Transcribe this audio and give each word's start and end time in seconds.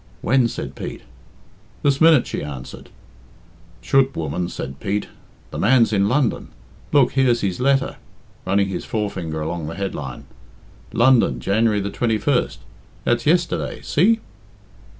"When?" 0.21 0.47
said 0.47 0.73
Pete. 0.73 1.03
"This 1.83 2.01
minute," 2.01 2.25
she 2.25 2.41
answered. 2.41 2.89
"Chut! 3.83 4.15
woman," 4.17 4.49
said 4.49 4.79
Pete; 4.79 5.09
"the 5.51 5.59
man's 5.59 5.93
in 5.93 6.09
London. 6.09 6.47
Look, 6.91 7.11
here's 7.11 7.41
his 7.41 7.59
letter" 7.59 7.97
running 8.43 8.69
his 8.69 8.83
forefinger 8.83 9.41
along 9.41 9.67
the 9.67 9.75
headline 9.75 10.25
'"London, 10.91 11.39
January 11.39 11.83
21st 11.83 12.57
that's 13.03 13.27
yesterday. 13.27 13.81
See!" 13.83 14.21